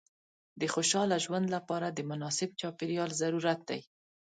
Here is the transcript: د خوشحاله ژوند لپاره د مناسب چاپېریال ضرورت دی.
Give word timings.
د 0.59 0.61
خوشحاله 0.73 1.15
ژوند 1.25 1.47
لپاره 1.55 1.87
د 1.89 1.99
مناسب 2.11 2.49
چاپېریال 2.59 3.11
ضرورت 3.21 3.59
دی. 3.69 3.81